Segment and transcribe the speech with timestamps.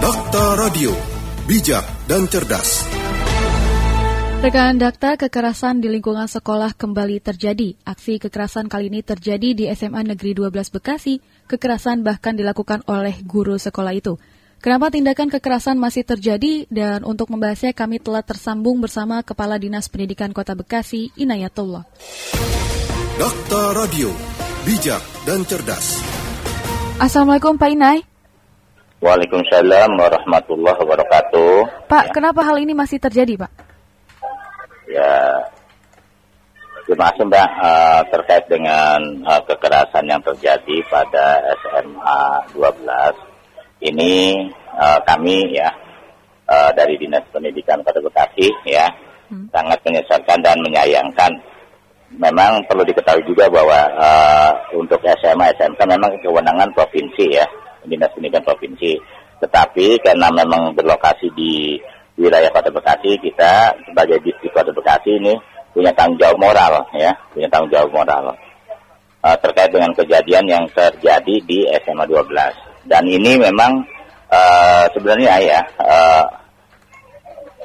[0.00, 0.96] Dakta Radio,
[1.44, 2.88] bijak dan cerdas.
[4.40, 7.76] Rekan Dakta, kekerasan di lingkungan sekolah kembali terjadi.
[7.84, 11.20] Aksi kekerasan kali ini terjadi di SMA Negeri 12 Bekasi.
[11.44, 14.16] Kekerasan bahkan dilakukan oleh guru sekolah itu.
[14.64, 16.64] Kenapa tindakan kekerasan masih terjadi?
[16.72, 21.84] Dan untuk membahasnya kami telah tersambung bersama Kepala Dinas Pendidikan Kota Bekasi, Inayatullah.
[23.20, 24.08] Dakta Radio,
[24.64, 26.00] bijak dan cerdas.
[26.96, 28.09] Assalamualaikum Pak Inay.
[29.00, 31.88] Waalaikumsalam warahmatullahi wabarakatuh.
[31.88, 32.12] Pak, Ya.
[32.12, 33.52] kenapa hal ini masih terjadi, Pak?
[34.92, 35.40] Ya,
[36.84, 43.16] terima kasih Mbak Eh, terkait dengan eh, kekerasan yang terjadi pada SMA 12.
[43.80, 44.12] Ini
[44.76, 45.72] eh, kami ya
[46.50, 48.90] dari Dinas Pendidikan Kota Bekasi ya
[49.30, 49.46] Hmm.
[49.54, 51.30] sangat menyesalkan dan menyayangkan.
[52.18, 57.46] Memang perlu diketahui juga bahwa eh, untuk SMA SMK memang kewenangan provinsi ya
[57.86, 58.96] Dinas Pendidikan Provinsi.
[59.40, 61.80] Tetapi karena memang berlokasi di
[62.20, 65.32] wilayah Kota Bekasi, kita sebagai distrik Kota Bekasi ini
[65.72, 68.36] punya tanggung jawab moral ya, punya tanggung jawab moral
[69.24, 72.84] eh, terkait dengan kejadian yang terjadi di SMA 12.
[72.84, 73.80] Dan ini memang
[74.28, 76.24] eh, sebenarnya ya eh,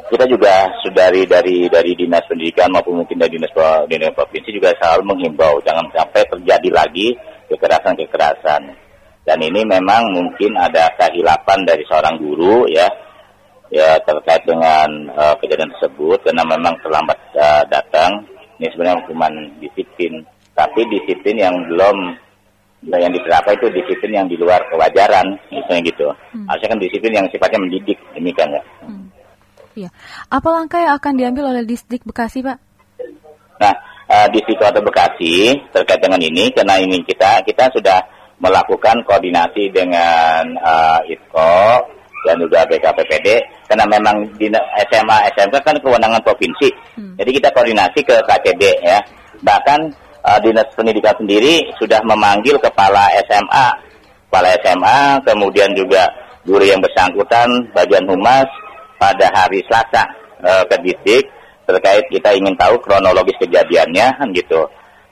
[0.05, 3.49] kita juga sudah dari dari dinas pendidikan maupun mungkin dari dinas
[3.89, 7.17] dinas provinsi juga selalu menghimbau jangan sampai terjadi lagi
[7.49, 8.84] kekerasan-kekerasan.
[9.25, 12.85] Dan ini memang mungkin ada kehilapan dari seorang guru ya
[13.73, 18.23] ya terkait dengan eh, kejadian tersebut karena memang terlambat eh, datang.
[18.55, 20.23] Ini sebenarnya hukuman disiplin,
[20.55, 21.97] tapi disiplin yang belum
[22.87, 26.07] yang diterapkan itu disiplin yang di luar kewajaran, misalnya gitu.
[26.31, 26.47] Hmm.
[26.47, 28.63] Harusnya kan disiplin yang sifatnya mendidik, demikian ya.
[28.79, 29.05] Hmm.
[29.75, 29.89] Iya.
[30.31, 32.57] Apa langkah yang akan diambil oleh Distrik Bekasi, Pak?
[33.59, 33.75] Nah,
[34.07, 37.99] eh, di situ atau Bekasi terkait dengan ini, karena ini kita kita sudah
[38.39, 41.63] melakukan koordinasi dengan eh, ITKO
[42.25, 43.27] dan juga BKPPD,
[43.69, 44.49] karena memang di
[44.89, 47.13] SMA SMK kan kewenangan provinsi, Hmm.
[47.21, 48.97] jadi kita koordinasi ke KCD ya.
[49.45, 49.79] Bahkan
[50.25, 53.67] eh, dinas pendidikan sendiri sudah memanggil kepala SMA,
[54.27, 56.09] kepala SMA, kemudian juga
[56.45, 58.49] guru yang bersangkutan, bagian humas
[58.97, 60.03] pada hari Selasa
[60.41, 61.25] eh, ke distrik
[61.65, 64.61] terkait kita ingin tahu kronologis kejadiannya kan gitu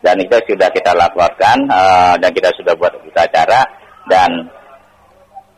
[0.03, 3.64] dan itu sudah kita laporkan eh, dan kita sudah buat berita acara
[4.12, 4.52] dan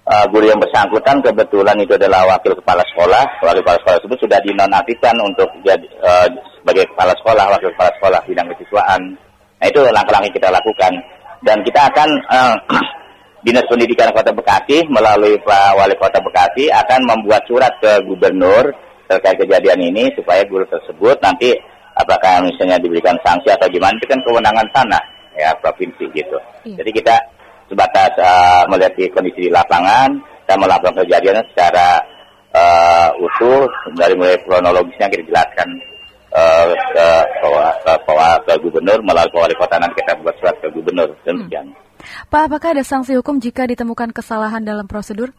[0.06, 3.42] eh, guru yang bersangkutan kebetulan itu adalah wakil kepala sekolah.
[3.42, 6.28] Wakil kepala sekolah tersebut sudah dinonaktifkan untuk jadi eh,
[6.62, 9.02] sebagai kepala sekolah wakil kepala sekolah bidang kesiswaan.
[9.58, 10.94] Nah itu langkah-langkah kita lakukan.
[11.42, 12.56] Dan kita akan eh,
[13.46, 18.74] Dinas Pendidikan Kota Bekasi melalui Pak Wali Kota Bekasi akan membuat surat ke gubernur
[19.06, 21.54] terkait kejadian ini supaya guru tersebut nanti
[21.96, 25.00] apakah misalnya diberikan sanksi atau gimana itu kan kewenangan sana
[25.36, 26.38] ya provinsi gitu.
[26.68, 26.84] Iya.
[26.84, 27.16] Jadi kita
[27.72, 30.10] sebatas eh, melihat di kondisi di lapangan
[30.46, 32.00] dan melakukan kejadian secara
[32.54, 35.68] eh, utuh dari mulai kronologisnya kita jelaskan
[36.36, 37.08] eh, ke,
[37.42, 37.50] ke,
[37.84, 41.74] ke, ke, ke gubernur melalui Wali Kota nanti kita buat surat ke gubernur demikian.
[42.30, 45.34] Pak, apakah ada sanksi hukum jika ditemukan kesalahan dalam prosedur?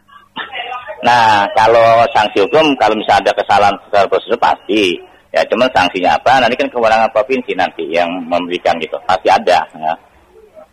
[1.04, 4.98] Nah, kalau sanksi hukum, kalau misalnya ada kesalahan secara prosedur pasti.
[5.36, 6.40] Ya, cuman sanksinya apa?
[6.40, 8.96] Nanti kan kewenangan provinsi nanti yang memberikan gitu.
[9.04, 9.60] Pasti ada.
[9.76, 9.92] Ya.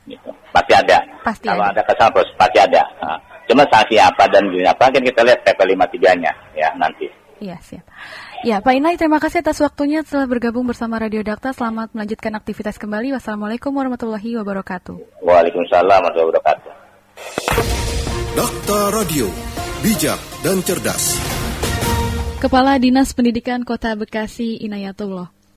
[0.08, 0.32] Gitu.
[0.56, 0.98] Pasti ada.
[1.20, 1.76] Pasti kalau ada.
[1.76, 2.82] ada kesalahan pasti ada.
[3.04, 7.12] Nah, cuma sanksi apa dan gini apa kan kita lihat PP 53-nya ya nanti.
[7.44, 7.84] Iya, siap.
[8.48, 11.52] Ya, Pak Inay, terima kasih atas waktunya telah bergabung bersama Radio Dakta.
[11.52, 13.12] Selamat melanjutkan aktivitas kembali.
[13.20, 15.24] Wassalamualaikum warahmatullahi wabarakatuh.
[15.28, 16.72] Waalaikumsalam warahmatullahi wabarakatuh.
[18.40, 19.28] Dakta Radio,
[19.84, 21.13] bijak dan cerdas.
[22.44, 25.32] Kepala Dinas Pendidikan Kota Bekasi Inayatullah.